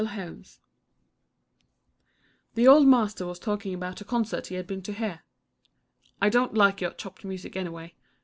[0.03, 0.45] _MUSIC POUNDING
[2.55, 5.19] The old Master was talking about a concert he had been to hear.
[6.19, 7.93] I don't like your chopped music anyway.